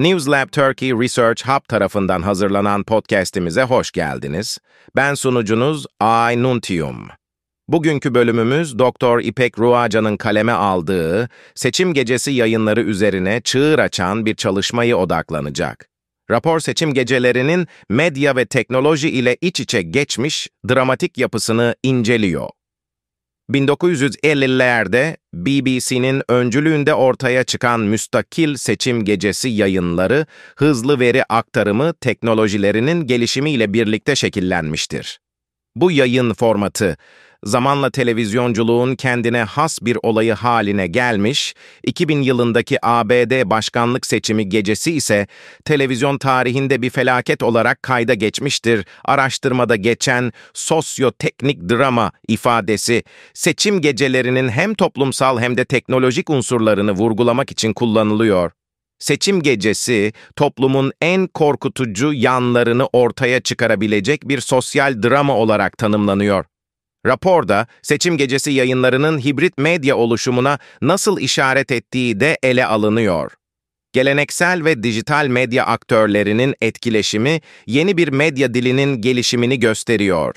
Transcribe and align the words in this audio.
Newslab 0.00 0.48
Turkey 0.52 0.92
Research 0.92 1.48
Hub 1.48 1.68
tarafından 1.68 2.22
hazırlanan 2.22 2.84
podcast'imize 2.84 3.62
hoş 3.62 3.90
geldiniz. 3.90 4.58
Ben 4.96 5.14
sunucunuz 5.14 5.86
Ay 6.00 6.42
Nuntium. 6.42 7.08
Bugünkü 7.68 8.14
bölümümüz 8.14 8.78
Doktor 8.78 9.20
İpek 9.20 9.58
Ruaca'nın 9.58 10.16
kaleme 10.16 10.52
aldığı 10.52 11.28
seçim 11.54 11.94
gecesi 11.94 12.30
yayınları 12.30 12.82
üzerine 12.82 13.40
çığır 13.40 13.78
açan 13.78 14.26
bir 14.26 14.34
çalışmayı 14.34 14.96
odaklanacak. 14.96 15.88
Rapor 16.30 16.60
seçim 16.60 16.94
gecelerinin 16.94 17.66
medya 17.88 18.36
ve 18.36 18.46
teknoloji 18.46 19.10
ile 19.10 19.36
iç 19.40 19.60
içe 19.60 19.82
geçmiş 19.82 20.48
dramatik 20.68 21.18
yapısını 21.18 21.74
inceliyor. 21.82 22.48
1950'lerde 23.50 25.16
BBC'nin 25.34 26.22
öncülüğünde 26.28 26.94
ortaya 26.94 27.44
çıkan 27.44 27.80
müstakil 27.80 28.56
seçim 28.56 29.04
gecesi 29.04 29.48
yayınları, 29.48 30.26
hızlı 30.56 31.00
veri 31.00 31.24
aktarımı 31.24 31.94
teknolojilerinin 31.94 33.06
gelişimiyle 33.06 33.72
birlikte 33.72 34.16
şekillenmiştir. 34.16 35.20
Bu 35.76 35.90
yayın 35.90 36.32
formatı, 36.34 36.96
zamanla 37.44 37.90
televizyonculuğun 37.90 38.94
kendine 38.94 39.42
has 39.42 39.78
bir 39.82 39.98
olayı 40.02 40.32
haline 40.32 40.86
gelmiş, 40.86 41.54
2000 41.84 42.22
yılındaki 42.22 42.86
ABD 42.86 43.50
başkanlık 43.50 44.06
seçimi 44.06 44.48
gecesi 44.48 44.92
ise 44.92 45.26
televizyon 45.64 46.18
tarihinde 46.18 46.82
bir 46.82 46.90
felaket 46.90 47.42
olarak 47.42 47.82
kayda 47.82 48.14
geçmiştir. 48.14 48.84
Araştırmada 49.04 49.76
geçen 49.76 50.32
sosyoteknik 50.54 51.68
drama 51.68 52.12
ifadesi, 52.28 53.02
seçim 53.34 53.80
gecelerinin 53.80 54.48
hem 54.48 54.74
toplumsal 54.74 55.40
hem 55.40 55.56
de 55.56 55.64
teknolojik 55.64 56.30
unsurlarını 56.30 56.92
vurgulamak 56.92 57.50
için 57.50 57.72
kullanılıyor. 57.72 58.50
Seçim 58.98 59.42
gecesi, 59.42 60.12
toplumun 60.36 60.92
en 61.00 61.26
korkutucu 61.26 62.12
yanlarını 62.12 62.86
ortaya 62.92 63.40
çıkarabilecek 63.40 64.28
bir 64.28 64.40
sosyal 64.40 65.02
drama 65.02 65.36
olarak 65.36 65.78
tanımlanıyor. 65.78 66.49
Raporda 67.06 67.66
seçim 67.82 68.16
gecesi 68.16 68.50
yayınlarının 68.50 69.18
hibrit 69.18 69.58
medya 69.58 69.96
oluşumuna 69.96 70.58
nasıl 70.82 71.20
işaret 71.20 71.72
ettiği 71.72 72.20
de 72.20 72.38
ele 72.42 72.66
alınıyor. 72.66 73.32
Geleneksel 73.92 74.64
ve 74.64 74.82
dijital 74.82 75.26
medya 75.26 75.66
aktörlerinin 75.66 76.54
etkileşimi 76.60 77.40
yeni 77.66 77.96
bir 77.96 78.08
medya 78.08 78.54
dilinin 78.54 79.00
gelişimini 79.00 79.58
gösteriyor. 79.58 80.36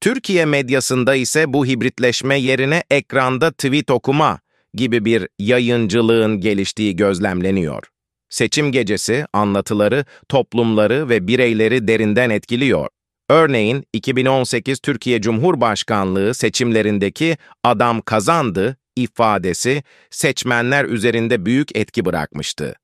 Türkiye 0.00 0.44
medyasında 0.44 1.14
ise 1.14 1.52
bu 1.52 1.66
hibritleşme 1.66 2.38
yerine 2.38 2.82
ekranda 2.90 3.52
tweet 3.52 3.90
okuma 3.90 4.40
gibi 4.74 5.04
bir 5.04 5.28
yayıncılığın 5.38 6.40
geliştiği 6.40 6.96
gözlemleniyor. 6.96 7.82
Seçim 8.28 8.72
gecesi 8.72 9.26
anlatıları, 9.32 10.04
toplumları 10.28 11.08
ve 11.08 11.26
bireyleri 11.28 11.88
derinden 11.88 12.30
etkiliyor. 12.30 12.88
Örneğin 13.32 13.84
2018 13.92 14.80
Türkiye 14.80 15.20
Cumhurbaşkanlığı 15.20 16.34
seçimlerindeki 16.34 17.36
adam 17.64 18.00
kazandı 18.00 18.76
ifadesi 18.96 19.82
seçmenler 20.10 20.84
üzerinde 20.84 21.46
büyük 21.46 21.76
etki 21.76 22.04
bırakmıştı. 22.04 22.74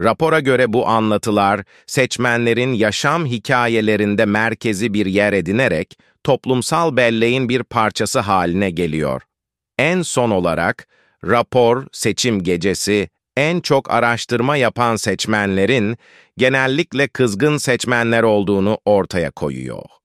Rapora 0.00 0.40
göre 0.40 0.72
bu 0.72 0.88
anlatılar 0.88 1.60
seçmenlerin 1.86 2.72
yaşam 2.72 3.26
hikayelerinde 3.26 4.24
merkezi 4.24 4.94
bir 4.94 5.06
yer 5.06 5.32
edinerek 5.32 5.98
toplumsal 6.24 6.96
belleğin 6.96 7.48
bir 7.48 7.62
parçası 7.62 8.18
haline 8.18 8.70
geliyor. 8.70 9.22
En 9.78 10.02
son 10.02 10.30
olarak 10.30 10.88
rapor 11.24 11.86
seçim 11.92 12.42
gecesi 12.42 13.08
en 13.36 13.60
çok 13.60 13.90
araştırma 13.90 14.56
yapan 14.56 14.96
seçmenlerin 14.96 15.96
genellikle 16.36 17.08
kızgın 17.08 17.56
seçmenler 17.56 18.22
olduğunu 18.22 18.78
ortaya 18.84 19.30
koyuyor. 19.30 19.97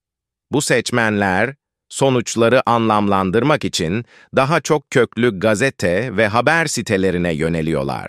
Bu 0.54 0.62
seçmenler, 0.62 1.54
sonuçları 1.88 2.70
anlamlandırmak 2.70 3.64
için 3.64 4.04
daha 4.36 4.60
çok 4.60 4.90
köklü 4.90 5.38
gazete 5.38 6.16
ve 6.16 6.26
haber 6.26 6.66
sitelerine 6.66 7.34
yöneliyorlar. 7.34 8.08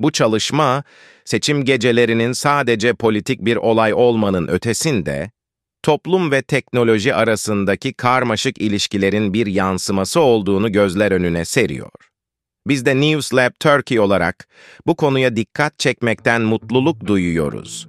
Bu 0.00 0.12
çalışma, 0.12 0.84
seçim 1.24 1.64
gecelerinin 1.64 2.32
sadece 2.32 2.94
politik 2.94 3.44
bir 3.44 3.56
olay 3.56 3.94
olmanın 3.94 4.48
ötesinde, 4.48 5.30
toplum 5.82 6.30
ve 6.30 6.42
teknoloji 6.42 7.14
arasındaki 7.14 7.92
karmaşık 7.92 8.58
ilişkilerin 8.58 9.34
bir 9.34 9.46
yansıması 9.46 10.20
olduğunu 10.20 10.72
gözler 10.72 11.12
önüne 11.12 11.44
seriyor. 11.44 11.90
Biz 12.66 12.86
de 12.86 13.00
News 13.00 13.34
Lab 13.34 13.52
Turkey 13.60 14.00
olarak 14.00 14.48
bu 14.86 14.96
konuya 14.96 15.36
dikkat 15.36 15.78
çekmekten 15.78 16.42
mutluluk 16.42 17.06
duyuyoruz. 17.06 17.88